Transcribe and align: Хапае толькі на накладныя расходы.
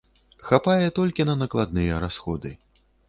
Хапае 0.47 0.87
толькі 0.99 1.27
на 1.31 1.35
накладныя 1.41 2.01
расходы. 2.05 2.57